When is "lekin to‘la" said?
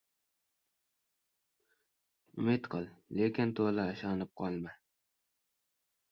3.19-3.85